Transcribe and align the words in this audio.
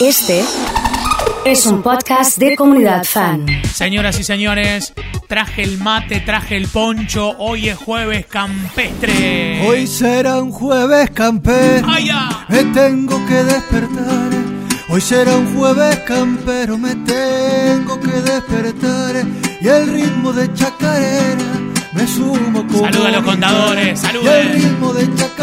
Este 0.00 0.44
es 1.44 1.66
un 1.66 1.82
podcast 1.82 2.38
de 2.38 2.54
comunidad 2.54 3.02
fan. 3.02 3.46
Señoras 3.74 4.20
y 4.20 4.22
señores, 4.22 4.94
traje 5.26 5.64
el 5.64 5.78
mate, 5.78 6.20
traje 6.20 6.56
el 6.56 6.68
poncho. 6.68 7.34
Hoy 7.38 7.68
es 7.68 7.76
jueves 7.76 8.26
campestre. 8.26 9.66
Hoy 9.66 9.88
será 9.88 10.40
un 10.40 10.52
jueves 10.52 11.10
campero. 11.10 11.86
¡Ay, 11.90 12.06
ya! 12.06 12.46
Me 12.48 12.62
tengo 12.66 13.26
que 13.26 13.42
despertar. 13.42 14.30
Hoy 14.88 15.00
será 15.00 15.36
un 15.36 15.56
jueves 15.56 15.98
campero. 16.00 16.78
Me 16.78 16.94
tengo 16.94 17.98
que 17.98 18.20
despertar. 18.20 19.16
Y 19.60 19.66
el 19.66 19.88
ritmo 19.88 20.32
de 20.32 20.52
chacarera 20.54 21.44
me 21.92 22.06
sumo 22.06 22.64
como. 22.68 22.84
Saluda 22.84 23.08
a 23.08 23.12
los 23.12 23.24
contadores, 23.24 24.02
Y 24.22 24.26
el 24.28 24.52
ritmo 24.52 24.92
de 24.92 25.14
chacarera 25.16 25.37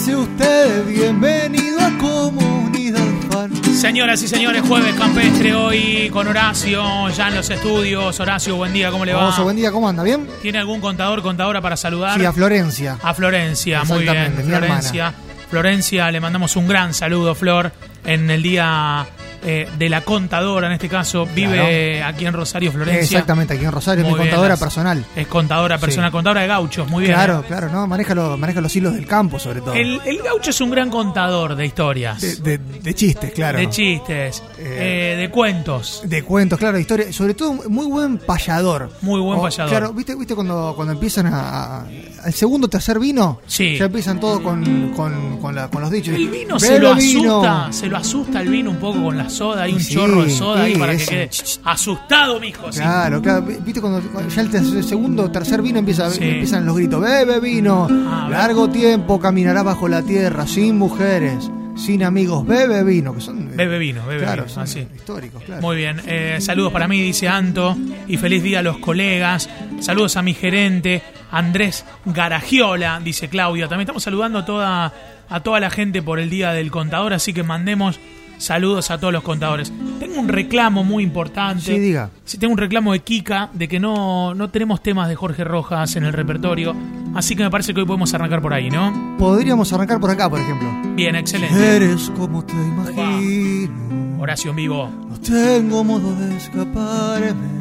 Pase 0.00 0.16
usted, 0.16 0.86
bienvenido 0.86 1.78
a 1.78 1.90
Comunidad 1.98 3.04
Fan. 3.30 3.54
Señoras 3.74 4.22
y 4.22 4.28
señores, 4.28 4.62
jueves 4.66 4.94
campestre 4.94 5.54
hoy 5.54 6.08
con 6.10 6.26
Horacio, 6.26 7.10
ya 7.10 7.28
en 7.28 7.34
los 7.34 7.50
estudios. 7.50 8.18
Horacio, 8.18 8.56
buen 8.56 8.72
día, 8.72 8.90
¿cómo 8.90 9.04
le 9.04 9.12
va? 9.12 9.28
Oso, 9.28 9.42
buen 9.42 9.56
día, 9.56 9.70
¿cómo 9.70 9.86
anda? 9.86 10.02
¿Bien? 10.02 10.26
¿Tiene 10.40 10.56
algún 10.56 10.80
contador, 10.80 11.20
contadora 11.20 11.60
para 11.60 11.76
saludar? 11.76 12.18
Sí, 12.18 12.24
a 12.24 12.32
Florencia. 12.32 12.96
A 13.02 13.12
Florencia, 13.12 13.84
muy 13.84 14.04
bien. 14.04 14.38
Mi 14.38 14.42
Florencia. 14.44 15.12
Florencia, 15.50 16.10
le 16.10 16.18
mandamos 16.18 16.56
un 16.56 16.66
gran 16.66 16.94
saludo, 16.94 17.34
Flor, 17.34 17.70
en 18.06 18.30
el 18.30 18.42
día 18.42 19.06
eh, 19.42 19.68
de 19.78 19.88
la 19.88 20.00
contadora, 20.02 20.66
en 20.66 20.74
este 20.74 20.88
caso. 20.88 21.26
Vive 21.34 22.02
aquí 22.02 22.26
en 22.26 22.32
Rosario, 22.34 22.72
Florencia. 22.72 23.02
Exactamente, 23.02 23.54
aquí 23.54 23.64
en 23.64 23.72
Rosario, 23.72 24.04
Muy 24.04 24.12
mi 24.12 24.18
bien, 24.18 24.28
contadora 24.28 24.50
las- 24.50 24.60
personal. 24.60 25.04
Es 25.16 25.26
contadora 25.26 25.78
personal, 25.78 26.10
Sí. 26.10 26.12
contadora 26.12 26.40
de 26.42 26.46
gauchos, 26.48 26.88
muy 26.88 27.04
bien. 27.04 27.14
Claro, 27.14 27.40
¿eh? 27.40 27.44
claro, 27.46 27.68
¿no? 27.70 27.86
Maneja, 27.86 28.14
lo- 28.14 28.36
maneja 28.36 28.60
los 28.60 28.74
hilos 28.76 28.94
del 28.94 29.06
campo, 29.06 29.38
sobre 29.38 29.60
todo. 29.60 29.74
El, 29.74 30.00
el 30.04 30.18
gaucho 30.22 30.50
es 30.50 30.60
un 30.60 30.70
gran 30.70 30.90
contador 30.90 31.54
de 31.56 31.66
historias, 31.66 32.20
De, 32.20 32.36
de, 32.36 32.58
de- 32.58 32.80
de 32.80 32.94
chistes, 32.94 33.32
claro. 33.32 33.58
chistes, 33.70 34.42
Eh, 34.58 35.16
de 35.18 35.30
cuentos. 35.30 36.02
De 36.04 36.22
cuentos, 36.22 36.58
claro, 36.58 36.76
de 36.76 36.82
historia. 36.82 37.12
Sobre 37.12 37.34
todo, 37.34 37.54
muy 37.68 37.86
buen 37.86 38.18
payador. 38.18 38.90
Muy 39.02 39.20
buen 39.20 39.38
O, 39.38 39.42
payador. 39.42 39.70
Claro, 39.70 39.92
¿viste, 39.92 40.14
viste 40.14 40.34
cuando, 40.34 40.72
cuando 40.76 40.92
empiezan 40.92 41.26
a, 41.26 41.78
a- 41.80 41.86
al 42.24 42.32
segundo 42.34 42.66
o 42.66 42.70
tercer 42.70 42.98
vino? 42.98 43.40
Sí. 43.46 43.76
Ya 43.78 43.86
empiezan 43.86 44.20
todos 44.20 44.40
con, 44.40 44.90
con, 44.94 45.38
con, 45.38 45.54
la- 45.54 45.68
con 45.68 45.80
los 45.82 45.90
dichos. 45.90 46.14
El 46.14 46.28
vino 46.28 46.58
se 46.58 46.78
lo 46.78 46.94
vino. 46.94 47.42
asusta, 47.42 47.72
se 47.72 47.86
lo 47.86 47.96
asusta 47.96 48.40
el 48.42 48.48
vino 48.48 48.70
un 48.70 48.76
poco 48.78 49.02
con 49.04 49.16
la 49.16 49.29
soda, 49.30 49.62
hay 49.62 49.72
un 49.72 49.80
Sí, 49.80 49.94
chorro 49.94 50.24
de 50.24 50.30
soda 50.30 50.62
ahí 50.64 50.76
para 50.76 50.96
que 50.96 51.04
quede 51.06 51.30
asustado, 51.64 52.38
mijo. 52.40 52.70
sí. 52.72 52.78
Claro, 52.80 53.22
claro. 53.22 53.42
Viste 53.42 53.80
cuando, 53.80 54.00
cuando 54.10 54.28
ya 54.30 54.42
el 54.42 54.84
segundo 54.84 55.24
o 55.24 55.30
tercer 55.30 55.62
vino 55.62 55.78
empieza, 55.78 56.06
empiezan 56.14 56.66
los 56.66 56.76
gritos. 56.76 57.00
Bebe 57.00 57.40
vino. 57.40 57.88
Ah, 57.90 58.28
Largo 58.30 58.68
tiempo 58.68 59.18
caminará 59.18 59.62
bajo 59.62 59.88
la 59.88 60.02
tierra, 60.02 60.46
sin 60.46 60.76
mujeres, 60.78 61.50
sin 61.76 62.02
amigos. 62.04 62.46
Bebe 62.46 62.82
vino, 62.84 63.14
que 63.14 63.20
son... 63.20 63.48
eh, 63.48 63.52
Bebe 63.56 63.78
vino, 63.78 64.04
bebe 64.06 64.22
claro, 64.22 64.42
vino, 64.42 64.54
son 64.54 64.62
así. 64.64 64.86
históricos, 64.94 65.42
claro. 65.44 65.62
Muy 65.62 65.76
bien, 65.76 66.00
eh, 66.06 66.38
saludos 66.40 66.72
para 66.72 66.86
mí, 66.88 67.00
dice 67.00 67.28
Anto, 67.28 67.76
y 68.08 68.16
feliz 68.16 68.42
día 68.42 68.58
a 68.58 68.62
los 68.62 68.78
colegas. 68.78 69.48
Saludos 69.80 70.16
a 70.16 70.22
mi 70.22 70.34
gerente, 70.34 71.02
Andrés 71.30 71.84
Garagiola, 72.04 73.00
dice 73.02 73.28
Claudia. 73.28 73.66
También 73.68 73.82
estamos 73.86 74.02
saludando 74.02 74.40
a 74.40 74.44
toda, 74.44 74.92
a 75.28 75.40
toda 75.40 75.60
la 75.60 75.70
gente 75.70 76.02
por 76.02 76.18
el 76.18 76.28
día 76.30 76.52
del 76.52 76.70
contador, 76.70 77.12
así 77.14 77.32
que 77.32 77.42
mandemos 77.42 77.98
saludos 78.40 78.90
a 78.90 78.98
todos 78.98 79.12
los 79.12 79.22
contadores. 79.22 79.72
Tengo 79.98 80.18
un 80.18 80.28
reclamo 80.28 80.82
muy 80.82 81.04
importante. 81.04 81.62
Sí, 81.62 81.78
diga. 81.78 82.10
Sí, 82.24 82.38
tengo 82.38 82.52
un 82.52 82.58
reclamo 82.58 82.92
de 82.92 83.00
Kika 83.00 83.50
de 83.52 83.68
que 83.68 83.78
no, 83.78 84.34
no 84.34 84.50
tenemos 84.50 84.82
temas 84.82 85.08
de 85.08 85.14
Jorge 85.14 85.44
Rojas 85.44 85.94
en 85.96 86.04
el 86.04 86.12
repertorio, 86.12 86.74
así 87.14 87.36
que 87.36 87.42
me 87.42 87.50
parece 87.50 87.74
que 87.74 87.80
hoy 87.80 87.86
podemos 87.86 88.12
arrancar 88.14 88.40
por 88.40 88.54
ahí, 88.54 88.70
¿no? 88.70 89.16
Podríamos 89.18 89.72
arrancar 89.72 90.00
por 90.00 90.10
acá, 90.10 90.28
por 90.28 90.40
ejemplo. 90.40 90.68
Bien, 90.94 91.14
excelente. 91.14 91.76
Eres 91.76 92.10
como 92.16 92.44
te 92.44 92.54
imagino. 92.54 94.20
Horacio 94.20 94.50
en 94.50 94.56
vivo. 94.56 94.90
No 95.08 95.20
tengo 95.20 95.84
modo 95.84 96.14
de 96.16 96.36
escaparme. 96.36 97.60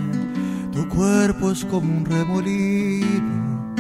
Tu 0.72 0.88
cuerpo 0.88 1.52
es 1.52 1.66
como 1.66 1.98
un 1.98 2.06
remolino. 2.06 3.76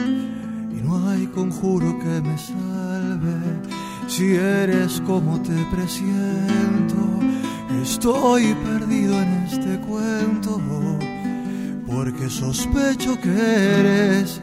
Y 0.71 0.81
no 0.81 1.09
hay 1.09 1.27
conjuro 1.27 1.97
que 1.99 2.21
me 2.21 2.37
salve. 2.37 3.88
Si 4.09 4.33
eres 4.35 4.99
como 5.05 5.39
te 5.43 5.53
presiento, 5.71 6.95
estoy 7.83 8.55
perdido 8.55 9.21
en 9.21 9.33
este 9.45 9.79
cuento. 9.81 10.59
Porque 11.85 12.27
sospecho 12.27 13.19
que 13.21 13.29
eres 13.29 14.41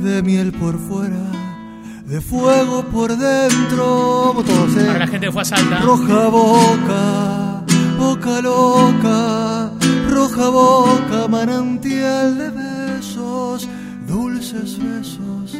de 0.00 0.22
miel 0.22 0.52
por 0.52 0.78
fuera, 0.78 1.30
de 2.06 2.18
fuego 2.22 2.82
por 2.84 3.14
dentro. 3.14 4.34
Todos, 4.46 4.76
¿eh? 4.78 4.86
Para 4.86 4.98
la 5.00 5.06
gente. 5.06 5.26
Roja 5.28 6.28
boca, 6.28 7.64
boca 7.98 8.40
loca, 8.40 9.70
roja 10.08 10.48
boca, 10.48 11.28
manantial 11.28 12.38
de 12.38 12.50
besos, 12.50 13.68
dulces 14.06 14.78
besos, 14.78 15.58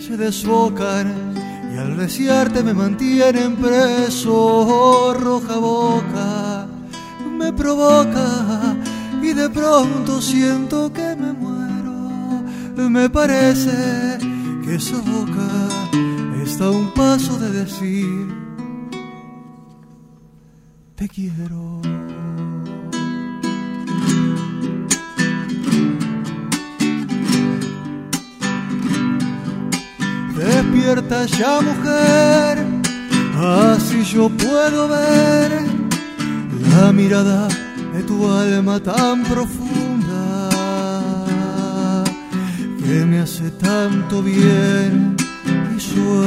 se 0.00 0.16
desbocan 0.16 1.47
y 1.72 1.76
al 1.76 1.96
desearte 1.96 2.62
me 2.62 2.74
mantienen 2.74 3.56
preso. 3.56 5.14
Roja 5.18 5.56
boca, 5.56 6.66
me 7.38 7.52
provoca 7.52 8.76
y 9.22 9.32
de 9.32 9.48
pronto 9.50 10.20
siento 10.20 10.92
que 10.92 11.16
me 11.16 11.32
muero. 11.32 12.42
Me 12.88 13.10
parece 13.10 14.18
que 14.64 14.76
esa 14.76 14.96
boca 14.98 15.48
está 16.44 16.66
a 16.66 16.70
un 16.70 16.92
paso 16.94 17.38
de 17.38 17.50
decir 17.50 18.48
te 20.98 21.08
quiero. 21.08 21.87
Ya 31.08 31.60
mujer, 31.62 32.66
así 33.40 34.04
yo 34.04 34.28
puedo 34.28 34.88
ver 34.88 35.62
la 36.70 36.92
mirada 36.92 37.48
de 37.94 38.02
tu 38.02 38.28
alma 38.30 38.78
tan 38.78 39.22
profunda 39.24 40.50
que 42.78 43.06
me 43.06 43.20
hace 43.20 43.50
tanto 43.52 44.22
bien 44.22 45.16
y 45.74 45.80
sueño 45.80 46.20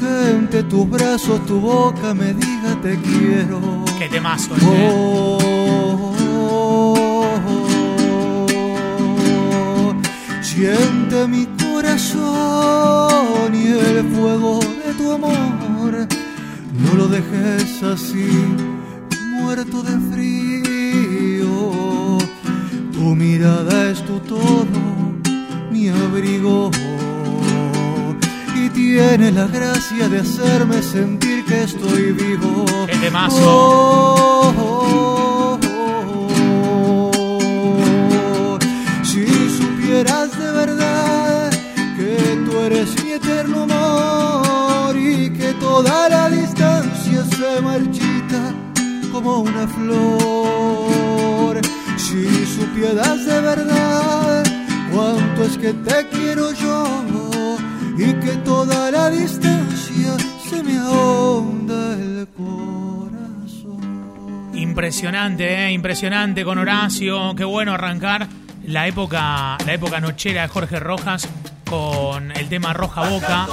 que 0.00 0.30
entre 0.30 0.64
tus 0.64 0.90
brazos 0.90 1.46
tu 1.46 1.60
boca 1.60 2.14
me 2.14 2.34
diga 2.34 2.80
te 2.82 2.98
quiero. 2.98 3.84
Qué 3.96 4.08
temazo, 4.08 4.56
¿eh? 4.56 4.90
Oh, 4.92 6.12
siente 10.42 11.28
mi 11.28 11.46
corazón 11.84 13.54
y 13.54 13.66
el 13.66 14.04
fuego 14.14 14.58
de 14.60 14.94
tu 14.94 15.12
amor. 15.12 16.08
No 16.78 16.94
lo 16.96 17.08
dejes 17.08 17.82
así, 17.82 18.28
muerto 19.32 19.82
de 19.82 19.98
frío. 20.10 21.48
Tu 22.92 23.14
mirada 23.14 23.90
es 23.90 24.04
tu 24.04 24.18
todo, 24.20 24.66
mi 25.70 25.88
abrigo. 25.88 26.70
Y 28.56 28.70
tiene 28.70 29.30
la 29.30 29.46
gracia 29.46 30.08
de 30.08 30.20
hacerme 30.20 30.82
sentir 30.82 31.44
que 31.44 31.64
estoy 31.64 32.12
vivo. 32.12 32.64
¡Qué 32.86 32.96
temazo! 32.96 33.36
Oh, 33.42 34.54
oh, 34.56 34.62
oh, 34.62 35.23
eterno 43.14 43.62
amor 43.62 44.96
y 44.96 45.30
que 45.30 45.52
toda 45.54 46.08
la 46.08 46.28
distancia 46.28 47.24
se 47.24 47.60
marchita 47.60 48.52
como 49.12 49.40
una 49.40 49.68
flor. 49.68 51.60
Si 51.96 52.46
supieras 52.46 53.24
de 53.24 53.40
verdad 53.40 54.44
cuánto 54.92 55.44
es 55.44 55.56
que 55.58 55.72
te 55.72 56.08
quiero 56.08 56.52
yo 56.52 57.04
y 57.96 58.12
que 58.14 58.36
toda 58.44 58.90
la 58.90 59.10
distancia 59.10 60.16
se 60.48 60.62
me 60.62 60.76
ahonda 60.78 61.94
el 61.94 62.26
corazón. 62.36 63.80
Impresionante, 64.54 65.66
¿eh? 65.66 65.72
impresionante 65.72 66.44
con 66.44 66.58
Horacio. 66.58 67.34
Qué 67.36 67.44
bueno 67.44 67.74
arrancar 67.74 68.26
la 68.66 68.88
época, 68.88 69.56
la 69.64 69.72
época 69.72 70.00
nochera 70.00 70.42
de 70.42 70.48
Jorge 70.48 70.80
Rojas 70.80 71.28
con 71.78 72.30
el 72.32 72.48
tema 72.48 72.72
Roja 72.72 73.08
Boca. 73.08 73.46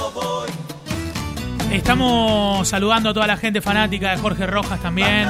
Estamos 1.72 2.68
saludando 2.68 3.10
a 3.10 3.14
toda 3.14 3.26
la 3.26 3.36
gente 3.36 3.60
fanática 3.60 4.10
de 4.10 4.18
Jorge 4.18 4.46
Rojas 4.46 4.80
también. 4.80 5.28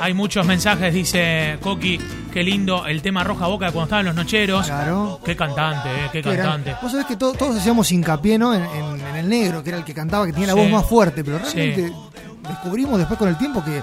Hay 0.00 0.14
muchos 0.14 0.46
mensajes, 0.46 0.94
dice 0.94 1.58
Coqui. 1.60 1.98
Qué 2.32 2.42
lindo 2.42 2.86
el 2.86 3.02
tema 3.02 3.22
Roja 3.24 3.46
Boca 3.46 3.66
cuando 3.66 3.84
estaban 3.84 4.04
los 4.06 4.14
nocheros. 4.14 4.66
Claro. 4.66 5.20
Qué 5.24 5.36
cantante, 5.36 5.88
eh, 5.88 6.08
qué 6.12 6.18
era- 6.20 6.36
cantante. 6.44 6.76
Vos 6.82 6.90
sabés 6.92 7.06
que 7.06 7.16
to- 7.16 7.32
todos 7.32 7.56
hacíamos 7.56 7.90
hincapié 7.92 8.38
¿no? 8.38 8.54
en, 8.54 8.62
en- 8.64 9.00
en 9.06 9.16
el 9.16 9.28
negro, 9.28 9.62
que 9.62 9.70
era 9.70 9.78
el 9.78 9.84
que 9.84 9.94
cantaba, 9.94 10.26
que 10.26 10.32
tenía 10.32 10.48
la 10.48 10.54
Sí. 10.54 10.60
voz 10.60 10.70
más 10.70 10.86
fuerte, 10.86 11.22
pero 11.24 11.38
Sí. 11.44 11.56
realmente 11.56 11.92
descubrimos 12.48 12.98
después 12.98 13.18
con 13.18 13.28
el 13.28 13.36
tiempo 13.38 13.62
que 13.64 13.80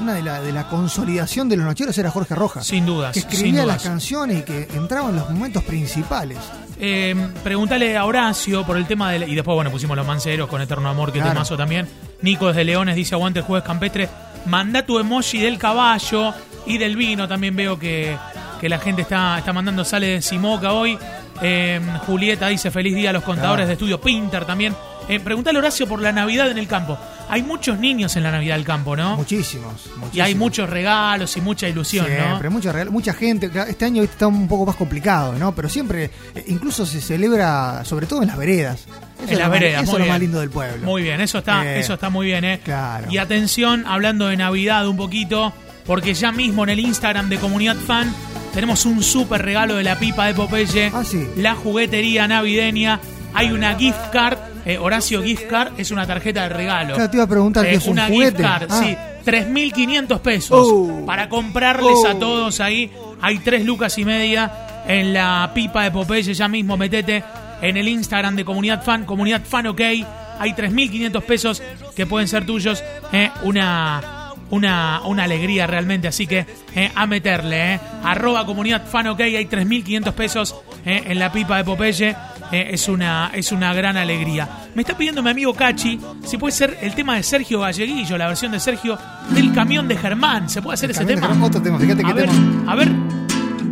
una 0.00 0.14
de 0.14 0.22
la, 0.22 0.40
de 0.40 0.52
la 0.52 0.68
consolidación 0.68 1.48
de 1.48 1.56
los 1.56 1.66
nocheros 1.66 1.96
era 1.98 2.10
Jorge 2.10 2.34
Rojas. 2.34 2.66
Sin 2.66 2.86
dudas, 2.86 3.12
que 3.14 3.20
sin 3.20 3.30
escribía 3.30 3.66
las 3.66 3.82
canciones 3.82 4.40
y 4.40 4.42
que 4.42 4.68
entraba 4.74 5.10
en 5.10 5.16
los 5.16 5.30
momentos 5.30 5.62
principales. 5.64 6.38
Eh, 6.78 7.14
preguntale 7.42 7.96
a 7.96 8.04
Horacio 8.04 8.64
por 8.66 8.76
el 8.76 8.86
tema 8.86 9.10
del. 9.12 9.28
Y 9.30 9.34
después, 9.34 9.54
bueno, 9.54 9.70
pusimos 9.70 9.96
los 9.96 10.06
manceros 10.06 10.48
con 10.48 10.60
Eterno 10.60 10.88
Amor, 10.88 11.12
que 11.12 11.18
Claro. 11.18 11.32
temazo 11.34 11.56
también. 11.56 11.88
Nico 12.22 12.48
desde 12.48 12.64
Leones 12.64 12.96
dice: 12.96 13.14
Aguante 13.14 13.38
el 13.40 13.44
jueves 13.44 13.64
campestre. 13.66 14.08
Manda 14.46 14.84
tu 14.84 14.98
emoji 14.98 15.38
del 15.38 15.56
caballo 15.58 16.34
y 16.66 16.78
del 16.78 16.96
vino. 16.96 17.26
También 17.28 17.54
veo 17.56 17.78
que, 17.78 18.16
que 18.60 18.68
la 18.68 18.78
gente 18.78 19.02
está, 19.02 19.38
está 19.38 19.52
mandando. 19.52 19.84
Sale 19.84 20.06
de 20.08 20.22
Simoca 20.22 20.72
hoy. 20.72 20.98
Eh, 21.40 21.80
Julieta 22.06 22.48
dice: 22.48 22.70
Feliz 22.70 22.94
día 22.94 23.10
a 23.10 23.12
los 23.12 23.22
contadores 23.22 23.58
Claro. 23.64 23.66
de 23.68 23.72
estudio 23.74 24.00
Pinter 24.00 24.44
también. 24.44 24.74
Eh, 25.08 25.20
preguntale 25.20 25.58
a 25.58 25.60
Horacio 25.60 25.86
por 25.86 26.00
la 26.00 26.12
Navidad 26.12 26.50
en 26.50 26.58
el 26.58 26.66
campo. 26.66 26.98
Hay 27.28 27.42
muchos 27.42 27.78
niños 27.78 28.16
en 28.16 28.22
la 28.22 28.30
Navidad 28.30 28.56
del 28.56 28.64
campo, 28.64 28.96
¿no? 28.96 29.16
Muchísimos, 29.16 29.72
muchísimos. 29.96 30.14
Y 30.14 30.20
hay 30.20 30.34
muchos 30.34 30.68
regalos 30.68 31.36
y 31.36 31.40
mucha 31.40 31.68
ilusión, 31.68 32.06
Siempre, 32.06 32.48
¿no? 32.48 32.50
mucha, 32.50 32.72
mucha 32.90 33.12
gente. 33.14 33.50
Este 33.68 33.84
año 33.84 34.02
está 34.02 34.26
un 34.26 34.46
poco 34.48 34.66
más 34.66 34.76
complicado, 34.76 35.34
¿no? 35.38 35.54
Pero 35.54 35.68
siempre, 35.68 36.10
eh, 36.34 36.44
incluso 36.48 36.84
se 36.86 37.00
celebra, 37.00 37.82
sobre 37.84 38.06
todo 38.06 38.22
en 38.22 38.28
las 38.28 38.36
veredas. 38.38 38.80
Eso 39.22 39.32
En 39.32 39.38
las 39.38 39.48
más- 39.48 39.58
veredas, 39.60 39.82
Eso 39.84 39.92
es 39.98 39.98
lo 40.04 40.06
más 40.10 40.20
lindo 40.20 40.40
del 40.40 40.50
pueblo. 40.50 40.86
Muy 40.86 41.02
bien, 41.02 41.20
eso 41.20 41.38
está, 41.38 41.64
Eh, 41.64 41.80
eso 41.80 41.94
está 41.94 42.10
muy 42.10 42.26
bien, 42.26 42.44
¿eh? 42.44 42.60
claro. 42.64 43.06
Y 43.10 43.18
atención, 43.18 43.84
hablando 43.86 44.26
de 44.28 44.36
Navidad 44.36 44.86
un 44.88 44.96
poquito, 44.96 45.52
porque 45.86 46.14
ya 46.14 46.32
mismo 46.32 46.64
en 46.64 46.70
el 46.70 46.80
Instagram 46.80 47.28
de 47.28 47.38
Comunidad 47.38 47.76
Fan 47.76 48.10
tenemos 48.54 48.84
un 48.86 49.02
súper 49.02 49.42
regalo 49.42 49.76
de 49.76 49.84
la 49.84 49.98
pipa 49.98 50.26
de 50.26 50.34
Popeye. 50.34 50.90
Ah, 50.94 51.02
sí. 51.04 51.26
La 51.36 51.54
juguetería 51.54 52.26
navideña. 52.28 53.00
Hay 53.34 53.50
una 53.50 53.74
gift 53.76 53.98
card. 54.12 54.38
Eh, 54.64 54.78
Horacio 54.78 55.22
Gift 55.22 55.46
Card 55.48 55.72
es 55.78 55.90
una 55.90 56.06
tarjeta 56.06 56.42
de 56.44 56.48
regalo. 56.50 56.94
Claro, 56.94 57.10
te 57.10 57.16
iba 57.16 57.24
a 57.24 57.28
preguntar 57.28 57.66
Eh, 57.66 57.74
es 57.74 57.86
un 57.86 57.92
una 57.92 58.06
juguete. 58.06 58.36
gift 58.38 58.40
card, 58.48 58.66
Ah. 58.70 58.82
sí. 58.82 58.96
3.500 59.24 60.20
pesos. 60.20 60.66
Oh. 60.70 61.04
Para 61.06 61.28
comprarles 61.28 62.04
a 62.06 62.14
todos 62.18 62.60
ahí. 62.60 62.90
Hay 63.20 63.38
tres 63.38 63.64
lucas 63.64 63.96
y 63.98 64.04
media 64.04 64.82
en 64.86 65.14
la 65.14 65.50
pipa 65.54 65.82
de 65.84 65.90
Popeye. 65.90 66.34
Ya 66.34 66.46
mismo 66.48 66.76
metete 66.76 67.24
en 67.62 67.76
el 67.76 67.88
Instagram 67.88 68.36
de 68.36 68.44
Comunidad 68.44 68.82
Fan. 68.82 69.04
Comunidad 69.04 69.42
Fan 69.42 69.66
OK. 69.68 69.80
Hay 69.80 70.52
3.500 70.52 71.22
pesos 71.22 71.62
que 71.96 72.06
pueden 72.06 72.28
ser 72.28 72.44
tuyos. 72.44 72.82
eh, 73.12 73.30
una, 73.44 74.32
una, 74.50 75.00
una 75.06 75.24
alegría 75.24 75.66
realmente. 75.66 76.08
Así 76.08 76.26
que 76.26 76.44
eh, 76.74 76.90
a 76.94 77.06
meterle. 77.06 77.74
eh. 77.74 77.80
Arroba 78.02 78.44
Comunidad 78.44 78.86
Fan 78.86 79.06
OK. 79.08 79.20
Hay 79.20 79.46
3.500 79.46 80.12
pesos 80.12 80.54
eh, 80.84 81.02
en 81.06 81.18
la 81.18 81.32
pipa 81.32 81.56
de 81.58 81.64
Popeye. 81.64 82.16
Eh, 82.54 82.68
es, 82.74 82.86
una, 82.88 83.32
es 83.34 83.50
una 83.50 83.74
gran 83.74 83.96
alegría. 83.96 84.48
Me 84.76 84.82
está 84.82 84.96
pidiendo 84.96 85.24
mi 85.24 85.30
amigo 85.30 85.52
Cachi 85.54 85.98
si 86.24 86.36
puede 86.38 86.52
ser 86.52 86.78
el 86.82 86.94
tema 86.94 87.16
de 87.16 87.24
Sergio 87.24 87.58
Galleguillo, 87.58 88.16
la 88.16 88.28
versión 88.28 88.52
de 88.52 88.60
Sergio 88.60 88.96
del 89.30 89.52
camión 89.52 89.88
de 89.88 89.96
Germán. 89.96 90.48
¿Se 90.48 90.62
puede 90.62 90.74
hacer 90.74 90.90
ese 90.92 91.00
También 91.00 91.20
tema? 91.20 91.44
Otro 91.44 91.60
tema, 91.60 91.80
fíjate 91.80 92.04
A 92.04 92.06
qué 92.06 92.12
ver, 92.14 92.28
tema. 92.30 92.72
a 92.72 92.76
ver. 92.76 92.92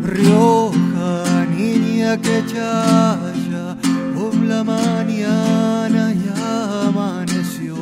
Rioja, 0.03 1.47
niña 1.57 2.17
que 2.21 2.43
chaya, 2.47 3.77
con 4.17 4.49
la 4.49 4.65
mañana 4.65 6.13
ya 6.13 6.89
amaneció. 6.89 7.77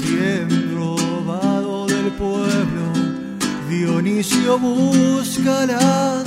Bien 0.00 0.74
robado 0.74 1.86
del 1.86 2.06
pueblo, 2.12 2.92
Dionisio 3.68 4.58
busca 4.58 5.66
la 5.66 6.24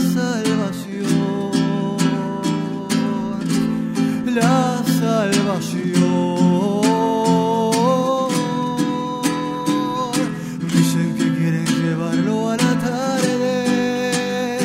salvación. 5.22 6.82
Dicen 10.74 11.10
que 11.18 11.28
quieren 11.38 11.68
llevarlo 11.82 12.50
a 12.50 12.58
la 12.58 12.74
tarde. 12.90 14.60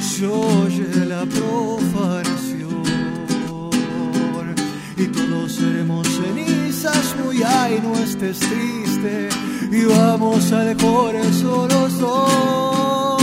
Se 0.00 0.26
oye 0.26 0.88
la 1.14 1.22
profanación. 1.36 2.84
Y 4.96 5.04
todos 5.08 5.52
seremos 5.52 6.06
cenizas, 6.18 7.06
muy 7.22 7.42
ay, 7.42 7.80
no 7.82 7.92
estés 7.94 8.38
triste. 8.38 9.28
Y 9.72 9.84
vamos 9.86 10.52
al 10.52 10.76
corazón 10.76 11.68
los 11.68 11.98
dos. 11.98 13.22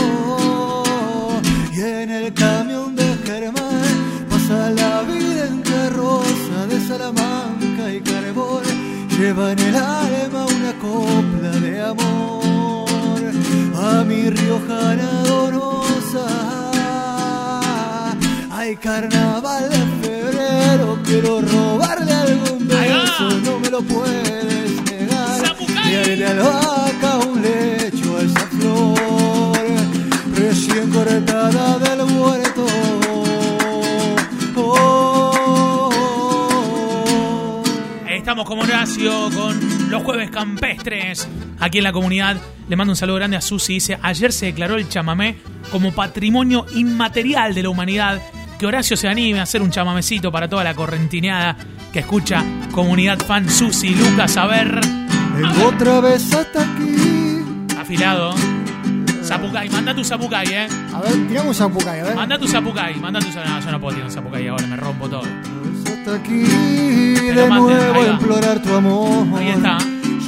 Y 1.71 1.79
en 1.81 2.11
el 2.11 2.33
camión 2.33 2.62
Lleva 9.33 9.51
en 9.51 9.59
el 9.59 9.75
alma 9.75 10.45
una 10.45 10.73
copla 10.73 11.49
de 11.59 11.81
amor 11.81 13.19
a 13.75 14.03
mi 14.03 14.29
riojana 14.29 15.09
donosa. 15.23 16.27
Hay 18.51 18.75
carnaval 18.75 19.71
de 19.71 20.07
febrero, 20.07 20.99
quiero 21.03 21.41
robarle 21.41 22.13
algún 22.13 22.67
beso, 22.67 23.29
no 23.43 23.57
me 23.57 23.69
lo 23.71 23.81
puedes 23.81 24.83
negar. 24.91 25.55
Y 25.89 25.95
haré 25.95 26.15
de 26.15 26.27
albahaca 26.27 27.17
jueves 40.03 40.29
campestres 40.29 41.27
aquí 41.59 41.79
en 41.79 41.83
la 41.85 41.93
comunidad. 41.93 42.37
Le 42.67 42.75
mando 42.75 42.91
un 42.91 42.97
saludo 42.97 43.17
grande 43.17 43.37
a 43.37 43.41
Susi. 43.41 43.73
Dice, 43.75 43.97
ayer 44.01 44.31
se 44.31 44.47
declaró 44.47 44.75
el 44.75 44.87
chamamé 44.89 45.37
como 45.71 45.91
patrimonio 45.91 46.65
inmaterial 46.75 47.53
de 47.53 47.63
la 47.63 47.69
humanidad. 47.69 48.21
Que 48.59 48.65
Horacio 48.65 48.95
se 48.95 49.07
anime 49.07 49.39
a 49.39 49.43
hacer 49.43 49.61
un 49.61 49.71
chamamecito 49.71 50.31
para 50.31 50.47
toda 50.47 50.63
la 50.63 50.73
correntineada 50.73 51.57
que 51.91 51.99
escucha 51.99 52.43
comunidad 52.71 53.19
fan 53.19 53.49
Susi, 53.49 53.89
Lucas, 53.95 54.37
a 54.37 54.47
ver. 54.47 54.79
Vengo 55.35 55.67
otra 55.67 55.99
vez 56.01 56.33
hasta 56.33 56.61
aquí. 56.61 56.95
Afilado. 57.77 58.33
Zapucay, 59.23 59.69
manda 59.69 59.95
tu 59.95 60.03
zapucay, 60.03 60.47
eh. 60.47 60.67
A 60.93 60.99
ver, 60.99 61.27
tiramos 61.27 61.47
un 61.47 61.55
zapucay, 61.55 61.99
a 62.01 62.03
ver. 62.03 62.15
Manda 62.15 62.37
tu 62.37 62.47
zapucay, 62.47 62.95
manda 62.95 63.19
tu 63.19 63.31
zapucay. 63.31 63.53
No, 63.53 63.59
yo 63.59 63.71
no 63.71 63.79
puedo 63.79 63.95
tirar 63.95 64.09
un 64.09 64.13
zapucay 64.13 64.47
ahora, 64.47 64.67
me 64.67 64.75
rompo 64.75 65.09
todo. 65.09 65.23
Hasta 65.23 66.15
aquí 66.15 66.43
de 66.43 67.47
manden, 67.47 67.77
nuevo 67.77 68.01
a 68.01 68.07
implorar 68.07 68.61
tu 68.61 68.73
amor. 68.73 69.39
Ahí 69.39 69.49
está. 69.49 69.77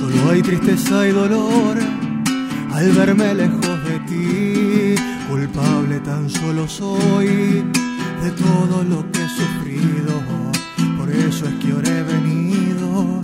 Solo 0.05 0.29
hay 0.29 0.41
tristeza 0.43 1.07
y 1.07 1.11
dolor 1.11 1.77
al 2.71 2.91
verme 2.91 3.33
lejos 3.33 3.83
de 3.85 3.99
ti. 4.05 5.01
Culpable 5.27 5.99
tan 6.01 6.29
solo 6.29 6.67
soy 6.67 7.63
de 8.21 8.31
todo 8.37 8.83
lo 8.83 9.11
que 9.11 9.23
he 9.23 9.29
sufrido. 9.29 10.13
Por 10.99 11.09
eso 11.09 11.47
es 11.47 11.55
que 11.55 11.71
ahora 11.71 11.89
he 11.89 12.03
venido 12.03 13.19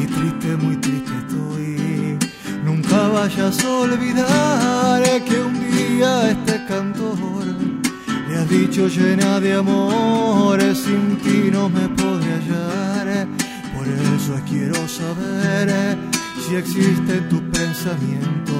y 0.00 0.06
triste, 0.06 0.56
muy 0.56 0.76
triste 0.76 1.10
estoy. 1.18 2.16
Nunca 2.64 3.08
vayas 3.08 3.64
a 3.64 3.68
olvidar 3.68 5.02
que 5.24 5.36
un 5.42 5.54
día 5.68 6.30
este 6.30 6.64
cantor 6.66 7.44
le 8.28 8.36
has 8.36 8.48
dicho 8.48 8.86
llena 8.86 9.40
de 9.40 9.54
amor, 9.54 10.60
sin 10.76 11.16
ti 11.24 11.50
no 11.50 11.68
me 11.68 11.88
podré 11.88 12.34
hallar. 12.34 13.26
Por 13.76 13.88
eso 13.88 14.40
quiero 14.48 14.86
saber 14.86 16.09
si 16.50 16.56
existe 16.56 17.16
en 17.16 17.28
tu 17.28 17.40
pensamiento 17.52 18.54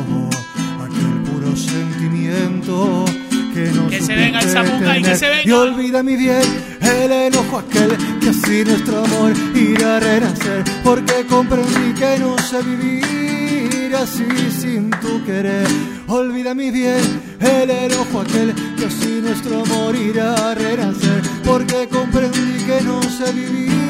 aquel 0.80 1.22
puro 1.24 1.56
sentimiento 1.56 3.04
que 3.52 3.72
no 3.72 3.88
Que 3.88 4.00
se 4.00 4.14
venga 4.14 4.38
el 4.38 4.48
Zapucay, 4.48 5.02
que 5.02 5.16
se 5.16 5.28
venga. 5.28 5.42
Y 5.44 5.50
olvida 5.50 6.00
mi 6.04 6.14
bien 6.14 6.42
el 6.80 7.10
enojo 7.10 7.58
aquel 7.58 7.96
que 8.20 8.28
así 8.28 8.64
nuestro 8.64 9.04
amor 9.04 9.32
irá 9.56 9.96
a 9.96 10.00
renacer, 10.00 10.62
porque 10.84 11.26
comprendí 11.28 11.92
que 11.98 12.18
no 12.20 12.38
sé 12.38 12.62
vivir 12.62 13.96
así 13.96 14.28
sin 14.56 14.90
tu 14.90 15.24
querer. 15.24 15.66
Olvida 16.06 16.54
mi 16.54 16.70
bien 16.70 17.02
el 17.40 17.70
enojo 17.70 18.20
aquel 18.20 18.54
que 18.76 18.86
así 18.86 19.20
nuestro 19.20 19.64
amor 19.64 19.96
irá 19.96 20.32
a 20.34 20.54
renacer, 20.54 21.22
porque 21.44 21.88
comprendí 21.88 22.64
que 22.64 22.82
no 22.82 23.02
sé 23.02 23.32
vivir 23.32 23.89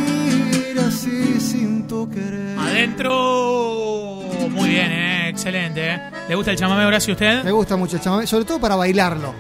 así 0.79 1.41
sin 1.41 1.87
tu 1.87 2.09
querer. 2.09 2.57
Adentro. 2.59 4.23
muy 4.51 4.69
bien, 4.69 4.91
eh, 4.93 5.29
excelente. 5.29 5.91
eh. 5.95 6.01
¿Le 6.29 6.35
gusta 6.35 6.51
el 6.53 6.57
chamamé, 6.57 6.85
Horacio, 6.85 7.13
usted? 7.15 7.45
Me 7.45 7.51
gusta 7.53 7.77
mucho 7.77 7.97
el 7.97 8.03
chamamé, 8.03 8.27
sobre 8.27 8.45
todo 8.45 8.61
para 8.61 8.77
bailarlo. 8.77 9.35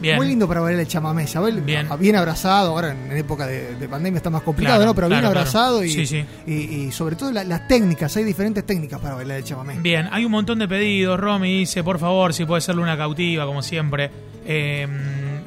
Bien. 0.00 0.16
Muy 0.16 0.28
lindo 0.28 0.48
para 0.48 0.60
bailar 0.60 0.80
el 0.80 0.88
chamamé, 0.88 1.26
¿sabes? 1.26 1.62
Bien. 1.62 1.86
Bien 1.98 2.16
abrazado, 2.16 2.70
ahora 2.70 2.92
en, 2.92 3.12
en 3.12 3.18
época 3.18 3.46
de, 3.46 3.74
de 3.74 3.86
pandemia 3.88 4.16
está 4.16 4.30
más 4.30 4.40
complicado, 4.42 4.78
Claro, 4.78 4.90
¿no? 4.90 4.94
Pero 4.94 5.08
bien 5.08 5.20
claro. 5.20 5.38
abrazado 5.38 5.84
y, 5.84 5.90
Sí, 5.90 6.06
sí. 6.06 6.24
y, 6.46 6.52
y 6.54 6.90
sobre 6.92 7.16
todo 7.16 7.30
la- 7.32 7.44
las 7.44 7.68
técnicas, 7.68 8.16
hay 8.16 8.24
diferentes 8.24 8.64
técnicas 8.64 8.98
para 8.98 9.16
bailar 9.16 9.36
el 9.38 9.44
chamamé. 9.44 9.78
Bien, 9.80 10.08
hay 10.10 10.24
un 10.24 10.30
montón 10.32 10.58
de 10.58 10.66
pedidos. 10.68 11.20
Romy 11.20 11.58
dice, 11.60 11.84
por 11.84 11.98
favor, 11.98 12.32
si 12.32 12.46
puede 12.46 12.62
ser 12.62 12.76
Luna 12.76 12.96
Cautiva, 12.96 13.44
como 13.44 13.60
siempre. 13.62 14.10
Eh, 14.46 14.88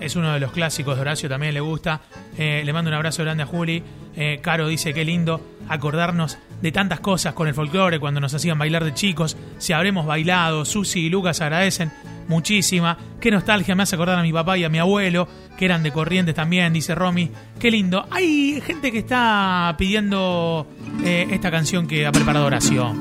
es 0.04 0.16
uno 0.16 0.34
de 0.34 0.40
los 0.40 0.52
clásicos 0.52 0.96
de 0.96 1.02
Horacio, 1.02 1.30
también 1.30 1.54
le 1.54 1.60
gusta. 1.62 2.02
Eh, 2.38 2.62
le 2.66 2.74
mando 2.74 2.90
un 2.90 2.96
abrazo 2.96 3.24
grande 3.24 3.44
a 3.44 3.46
Juli. 3.46 3.82
Eh, 4.16 4.40
Caro 4.42 4.68
dice, 4.68 4.94
qué 4.94 5.04
lindo 5.06 5.42
acordarnos 5.70 6.38
de 6.62 6.72
tantas 6.72 7.00
cosas 7.00 7.34
con 7.34 7.48
el 7.48 7.54
folclore 7.54 8.00
cuando 8.00 8.20
nos 8.20 8.34
hacían 8.34 8.58
bailar 8.58 8.84
de 8.84 8.94
chicos. 8.94 9.38
Si 9.58 9.74
habremos 9.74 10.06
bailado, 10.06 10.66
Susi 10.66 11.06
y 11.06 11.10
Lucas 11.10 11.42
agradecen 11.42 11.92
muchísima. 12.28 12.98
Qué 13.20 13.32
nostalgia 13.32 13.76
me 13.76 13.84
hace 13.84 13.96
acordar 13.96 14.20
a 14.20 14.24
mi 14.24 14.34
papá 14.34 14.58
y 14.58 14.64
a 14.64 14.70
mi 14.70 14.80
abuelo, 14.80 15.28
que 15.58 15.66
eran 15.66 15.84
de 15.84 15.92
Corrientes 15.92 16.36
también, 16.36 16.74
dice 16.74 16.96
Romy. 16.96 17.32
Qué 17.60 17.72
lindo. 17.72 18.06
Hay 18.12 18.62
gente 18.62 18.92
que 18.92 19.00
está 19.00 19.74
pidiendo 19.78 20.68
eh, 21.04 21.28
esta 21.32 21.52
canción 21.52 21.88
que 21.88 22.06
ha 22.06 22.12
preparado 22.12 22.46
Horacio. 22.46 22.94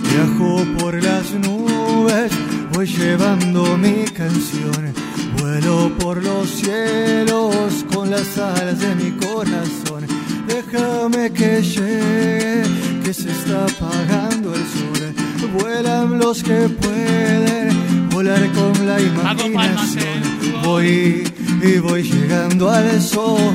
Viajo 0.00 0.64
por 0.78 1.02
las 1.02 1.32
nubes, 1.32 2.32
voy 2.76 2.86
llevando 2.86 3.78
mi 3.78 4.04
canción. 4.04 4.92
Vuelo 5.38 5.90
por 5.98 6.22
los 6.22 6.50
cielos 6.50 7.84
con 7.92 8.10
las 8.10 8.36
alas 8.36 8.78
de 8.78 8.94
mi 8.96 9.10
corazón. 9.12 10.06
Déjame 10.46 11.32
que 11.32 11.62
llegue, 11.62 12.62
que 13.02 13.14
se 13.14 13.30
está 13.30 13.64
apagando 13.64 14.54
el 14.54 14.64
sol. 14.76 15.14
Vuelan 15.58 16.18
los 16.18 16.42
que 16.42 16.68
pueden 16.68 18.08
volar 18.10 18.46
con 18.52 18.86
la 18.86 19.00
imaginación. 19.00 20.20
Voy 20.62 21.24
y 21.62 21.78
voy 21.78 22.02
llegando 22.02 22.70
al 22.70 23.00
sol. 23.00 23.54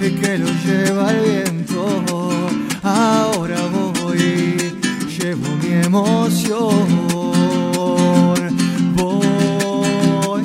Ven 0.00 0.20
que 0.20 0.38
lo 0.38 0.46
lleva 0.64 1.10
el 1.10 1.20
viento. 1.22 1.45
Emoción. 5.86 6.86
Voy 8.94 10.42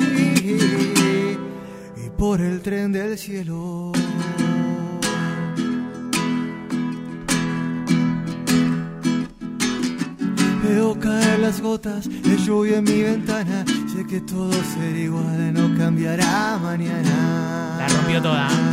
y 1.96 2.10
por 2.16 2.40
el 2.40 2.60
tren 2.62 2.92
del 2.92 3.18
cielo. 3.18 3.92
Veo 10.62 10.98
caer 11.00 11.40
las 11.40 11.60
gotas 11.60 12.08
de 12.08 12.36
lluvia 12.38 12.78
en 12.78 12.84
mi 12.84 13.02
ventana. 13.02 13.64
Sé 13.92 14.06
que 14.06 14.20
todo 14.20 14.52
será 14.52 14.98
igual, 14.98 15.52
no 15.52 15.76
cambiará 15.76 16.58
mañana. 16.62 17.76
La 17.78 17.88
rompió 17.88 18.22
toda. 18.22 18.71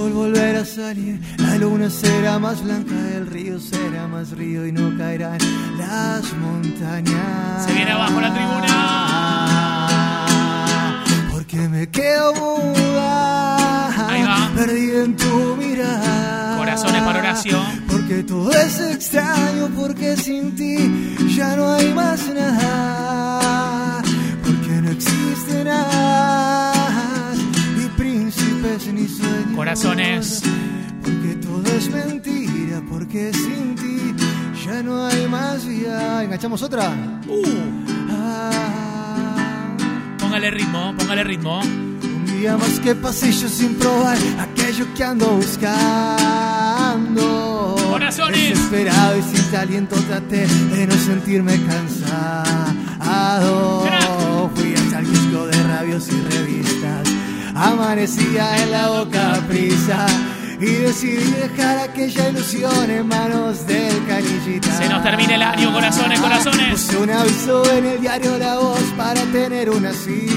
Sol 0.00 0.12
volverá 0.14 0.60
a 0.62 0.64
salir, 0.64 1.20
la 1.36 1.58
luna 1.58 1.90
será 1.90 2.38
más 2.38 2.64
blanca, 2.64 2.94
el 3.18 3.26
río 3.26 3.60
será 3.60 4.08
más 4.08 4.30
río 4.30 4.66
y 4.66 4.72
no 4.72 4.96
caerán 4.96 5.36
las 5.76 6.22
montañas. 6.38 7.66
Se 7.66 7.72
viene 7.74 7.90
abajo 7.90 8.18
la 8.18 8.32
tribuna. 8.32 8.74
Porque 11.32 11.68
me 11.68 11.90
quedo 11.90 12.32
muda, 12.32 14.08
Ahí 14.08 14.22
va. 14.22 14.50
perdida 14.56 15.04
en 15.04 15.16
tu 15.18 15.56
mirada. 15.58 16.56
Corazones 16.56 17.02
para 17.02 17.18
Horacio. 17.18 17.58
Porque 17.86 18.22
todo 18.22 18.50
es 18.52 18.80
extraño, 18.80 19.68
porque 19.76 20.16
sin 20.16 20.54
ti 20.56 21.14
ya 21.36 21.56
no 21.56 21.74
hay 21.74 21.92
más 21.92 22.26
nada. 22.34 24.00
Porque 24.42 24.72
no 24.80 24.92
existe 24.92 25.62
nada, 25.62 27.34
ni 27.76 27.84
príncipes 27.98 28.86
ni 28.94 29.06
sueños. 29.06 29.29
Corazones. 29.60 30.40
Porque 31.02 31.34
todo 31.34 31.62
es 31.76 31.90
mentira, 31.90 32.80
porque 32.90 33.30
sin 33.34 33.74
ti 33.74 34.14
ya 34.64 34.82
no 34.82 35.04
hay 35.04 35.26
más 35.28 35.66
vida. 35.66 36.24
¿Enganchamos 36.24 36.62
otra? 36.62 36.90
Ah, 38.10 39.76
Póngale 40.18 40.50
ritmo, 40.50 40.94
póngale 40.96 41.24
ritmo. 41.24 41.60
un 41.60 42.24
día 42.24 42.56
más 42.56 42.80
que 42.80 42.94
pasillo 42.94 43.50
sin 43.50 43.74
probar 43.74 44.16
aquello 44.38 44.86
que 44.96 45.04
ando 45.04 45.26
buscando. 45.28 45.76
Corazones. 47.90 48.48
Desesperado 48.54 49.18
y 49.18 49.22
sin 49.24 49.54
aliento 49.56 49.96
traté 50.08 50.46
de 50.46 50.86
no 50.86 50.94
sentirme 50.94 51.60
cansado. 51.66 52.80
Amanecía 57.60 58.56
en 58.62 58.70
la 58.72 58.88
boca 58.88 59.38
prisa. 59.46 60.06
Y 60.58 60.64
decidí 60.64 61.30
dejar 61.32 61.78
aquella 61.78 62.30
ilusión 62.30 62.90
en 62.90 63.06
manos 63.06 63.66
del 63.66 64.06
canillita. 64.06 64.76
Se 64.78 64.88
nos 64.88 65.02
termina 65.02 65.34
el 65.34 65.42
año, 65.42 65.72
corazones, 65.72 66.20
corazones. 66.20 66.70
Puse 66.70 66.96
un 66.96 67.10
aviso 67.10 67.70
en 67.72 67.84
el 67.84 68.00
diario 68.00 68.38
La 68.38 68.56
Voz 68.56 68.82
para 68.96 69.20
tener 69.32 69.68
una 69.70 69.92
cita 69.92 70.30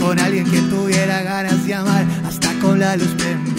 con 0.00 0.18
alguien 0.18 0.50
que 0.50 0.60
tuviera 0.62 1.22
ganas 1.22 1.64
de 1.64 1.74
amar 1.74 2.04
hasta 2.26 2.52
con 2.60 2.80
la 2.80 2.96
luz 2.96 3.14
prendida. 3.14 3.56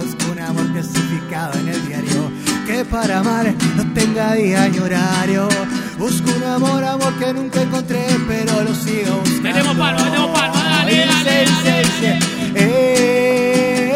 Busco 0.00 0.32
un 0.32 0.38
amor 0.38 0.72
clasificado 0.72 1.58
en 1.58 1.68
el 1.68 1.86
diario 1.86 2.30
que 2.66 2.84
para 2.84 3.18
amar 3.18 3.52
no 3.76 3.92
tenga 3.92 4.34
día 4.34 4.68
ni 4.68 4.78
horario. 4.78 5.48
Busco 5.98 6.30
un 6.30 6.44
amor, 6.44 6.84
amor 6.84 7.12
que 7.18 7.32
nunca 7.32 7.60
encontré, 7.60 8.06
pero 8.28 8.62
lo 8.62 8.72
sigo 8.72 9.16
buscando. 9.16 9.42
Metemos 9.42 9.76
palma, 9.76 10.04
metemos 10.04 10.30
palma, 10.30 10.62
dale, 10.62 11.06
dale, 11.06 11.44
dale, 11.44 11.82
dice, 11.82 12.18
eh, 12.54 13.88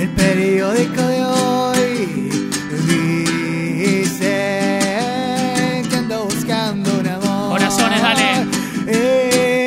el 0.00 0.08
periódico 0.10 1.00
de 1.02 1.24
hoy 1.24 2.30
dice 3.88 4.80
que 5.88 5.96
ando 5.96 6.24
buscando 6.26 6.98
un 7.00 7.06
amor. 7.08 7.48
Corazones, 7.52 8.02
dale. 8.02 8.46
Eh, 8.86 9.64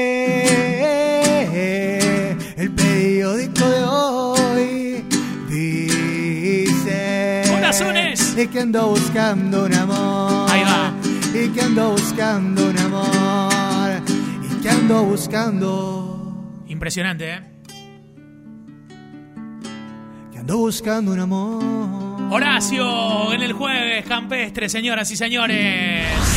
el 2.57 2.71
periódico 2.71 3.67
de 3.67 3.83
hoy 3.83 5.03
dice 5.49 7.41
Corazones. 7.49 8.35
que 8.35 8.59
ando 8.59 8.89
buscando 8.89 9.65
un 9.65 9.73
amor. 9.73 10.34
Ahí 10.55 10.63
va. 10.63 10.93
Y 11.37 11.49
que 11.49 11.61
ando 11.61 11.91
buscando 11.91 12.69
un 12.69 12.77
amor. 12.79 14.01
Y 14.49 14.61
que 14.61 14.69
ando 14.69 15.03
buscando. 15.03 16.61
Impresionante, 16.67 17.33
¿eh? 17.33 17.39
Que 20.31 20.37
ando 20.37 20.57
buscando 20.57 21.11
un 21.11 21.19
amor. 21.19 22.31
Horacio, 22.31 23.33
en 23.33 23.43
el 23.43 23.51
jueves 23.53 24.05
campestre, 24.05 24.69
señoras 24.69 25.11
y 25.11 25.17
señores. 25.17 26.34